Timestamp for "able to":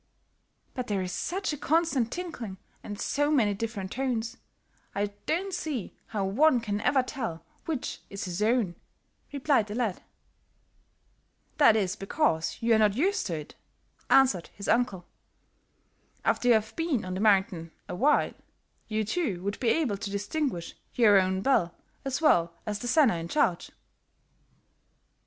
19.69-20.09